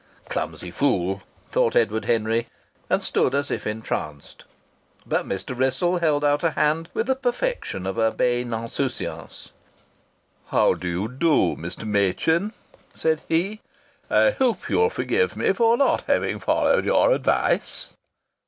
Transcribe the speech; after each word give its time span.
"Clumsy 0.29 0.71
fool!" 0.71 1.21
thought 1.47 1.75
Edward 1.75 2.05
Henry, 2.05 2.47
and 2.89 3.03
stood 3.03 3.35
as 3.35 3.51
if 3.51 3.67
entranced. 3.67 4.45
But 5.05 5.27
Mr. 5.27 5.55
Wrissell 5.55 5.99
held 5.99 6.25
out 6.25 6.43
a 6.43 6.49
hand 6.49 6.89
with 6.95 7.05
the 7.05 7.13
perfection 7.13 7.85
of 7.85 7.99
urbane 7.99 8.51
insouciance. 8.51 9.51
"How 10.47 10.73
d'you 10.73 11.07
do, 11.07 11.55
Mr. 11.55 11.85
Machin?" 11.85 12.51
said 12.95 13.21
he. 13.27 13.61
"I 14.09 14.31
hope 14.31 14.71
you'll 14.71 14.89
forgive 14.89 15.35
me 15.37 15.53
for 15.53 15.77
not 15.77 16.01
having 16.07 16.39
followed 16.39 16.83
your 16.83 17.11
advice." 17.11 17.93